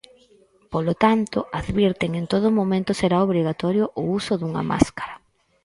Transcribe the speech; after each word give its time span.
Polo 0.73 0.93
tanto, 1.05 1.39
advirten, 1.61 2.11
en 2.19 2.25
todo 2.33 2.47
momento 2.59 2.91
será 3.01 3.17
obrigatorio 3.27 3.85
o 4.01 4.03
uso 4.19 4.33
dunha 4.41 4.63
máscara. 4.71 5.15